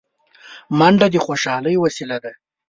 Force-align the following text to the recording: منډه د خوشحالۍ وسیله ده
منډه 0.77 1.07
د 1.13 1.15
خوشحالۍ 1.25 1.75
وسیله 1.79 2.17
ده 2.23 2.31